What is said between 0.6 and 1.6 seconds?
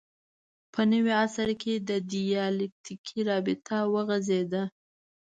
په نوي عصر